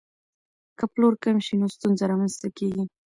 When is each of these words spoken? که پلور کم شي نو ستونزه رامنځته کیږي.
که 0.77 0.83
پلور 0.93 1.13
کم 1.23 1.37
شي 1.45 1.55
نو 1.61 1.67
ستونزه 1.75 2.03
رامنځته 2.11 2.47
کیږي. 2.57 2.83